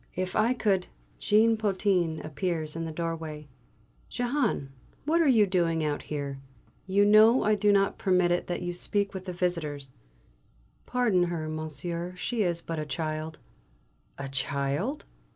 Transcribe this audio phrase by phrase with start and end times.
[0.15, 0.87] If I could"
[1.29, 3.47] Jean Potin appears in the doorway.
[4.09, 4.69] "Jehane,
[5.05, 6.39] what are you doing out here?
[6.87, 9.91] You know I do not permit it that you speak with the visitors.
[10.87, 13.37] Pardon her, monsieur, she is but a child."
[14.17, 15.05] "A child?"